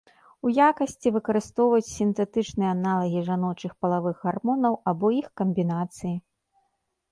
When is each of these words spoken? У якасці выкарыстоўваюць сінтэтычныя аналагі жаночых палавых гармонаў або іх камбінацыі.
У 0.47 0.51
якасці 0.69 1.11
выкарыстоўваюць 1.17 1.87
сінтэтычныя 1.97 2.69
аналагі 2.77 3.19
жаночых 3.29 3.71
палавых 3.83 4.17
гармонаў 4.27 4.81
або 4.95 5.15
іх 5.21 5.27
камбінацыі. 5.45 6.15